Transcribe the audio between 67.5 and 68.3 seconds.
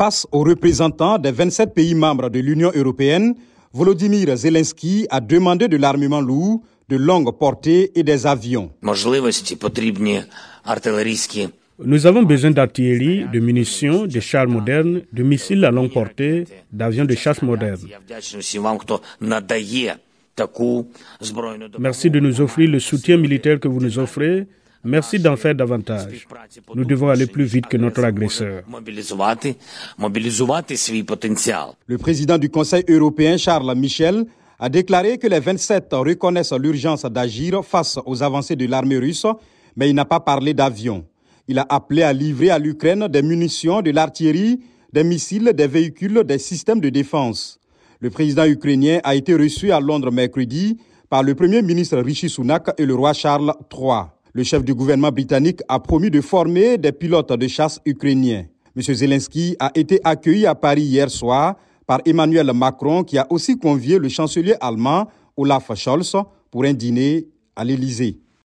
à l'Élysée.